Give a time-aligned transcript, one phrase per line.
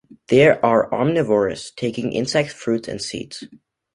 [0.29, 3.45] They are omnivorous, taking insects, fruit and seeds.